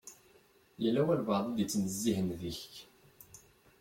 Yella 0.83 1.01
walebɛaḍ 1.07 1.45
i 1.51 1.53
d-ittnezzihen 1.55 2.27
deg-k. 2.41 2.73